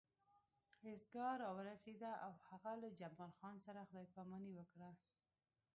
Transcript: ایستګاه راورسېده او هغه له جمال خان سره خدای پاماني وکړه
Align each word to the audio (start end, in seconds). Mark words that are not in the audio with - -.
ایستګاه 0.87 1.33
راورسېده 1.43 2.11
او 2.25 2.31
هغه 2.47 2.71
له 2.81 2.89
جمال 2.99 3.31
خان 3.39 3.55
سره 3.65 3.87
خدای 3.89 4.07
پاماني 4.15 4.51
وکړه 4.55 4.89